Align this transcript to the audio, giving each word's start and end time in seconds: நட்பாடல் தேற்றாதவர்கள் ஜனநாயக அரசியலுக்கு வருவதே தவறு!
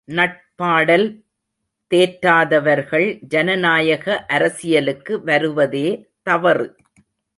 நட்பாடல் 0.07 1.05
தேற்றாதவர்கள் 1.91 3.07
ஜனநாயக 3.27 4.05
அரசியலுக்கு 4.27 5.23
வருவதே 5.23 5.87
தவறு! 6.21 6.67